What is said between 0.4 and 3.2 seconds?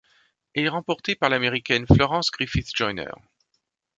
Elle est remportée par l'Américaine Florence Griffith-Joyner.